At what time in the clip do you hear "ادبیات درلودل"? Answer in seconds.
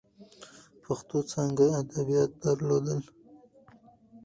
1.81-2.99